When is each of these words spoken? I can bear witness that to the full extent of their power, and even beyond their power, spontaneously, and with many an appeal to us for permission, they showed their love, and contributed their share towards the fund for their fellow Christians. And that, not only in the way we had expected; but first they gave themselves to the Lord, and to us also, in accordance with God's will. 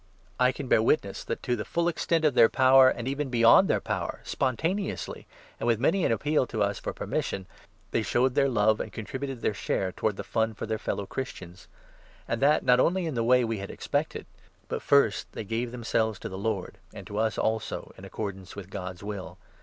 I 0.39 0.51
can 0.51 0.67
bear 0.67 0.81
witness 0.81 1.23
that 1.25 1.43
to 1.43 1.55
the 1.55 1.63
full 1.63 1.87
extent 1.87 2.25
of 2.25 2.33
their 2.33 2.49
power, 2.49 2.89
and 2.89 3.07
even 3.07 3.29
beyond 3.29 3.67
their 3.67 3.79
power, 3.79 4.21
spontaneously, 4.23 5.27
and 5.59 5.67
with 5.67 5.79
many 5.79 6.03
an 6.03 6.11
appeal 6.11 6.47
to 6.47 6.63
us 6.63 6.79
for 6.79 6.91
permission, 6.91 7.45
they 7.91 8.01
showed 8.01 8.33
their 8.33 8.49
love, 8.49 8.79
and 8.79 8.91
contributed 8.91 9.41
their 9.41 9.53
share 9.53 9.91
towards 9.91 10.17
the 10.17 10.23
fund 10.23 10.57
for 10.57 10.65
their 10.65 10.79
fellow 10.79 11.05
Christians. 11.05 11.67
And 12.27 12.41
that, 12.41 12.63
not 12.65 12.79
only 12.79 13.05
in 13.05 13.13
the 13.13 13.23
way 13.23 13.43
we 13.43 13.59
had 13.59 13.69
expected; 13.69 14.25
but 14.67 14.81
first 14.81 15.31
they 15.33 15.43
gave 15.43 15.71
themselves 15.71 16.17
to 16.21 16.29
the 16.29 16.35
Lord, 16.35 16.79
and 16.91 17.05
to 17.05 17.19
us 17.19 17.37
also, 17.37 17.91
in 17.95 18.03
accordance 18.03 18.55
with 18.55 18.71
God's 18.71 19.03
will. 19.03 19.37